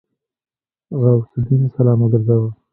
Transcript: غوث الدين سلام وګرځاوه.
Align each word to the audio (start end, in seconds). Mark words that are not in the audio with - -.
غوث 1.01 1.29
الدين 1.37 1.61
سلام 1.77 1.99
وګرځاوه. 2.01 2.49